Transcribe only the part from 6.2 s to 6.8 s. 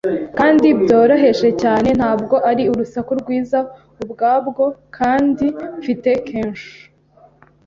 kenshi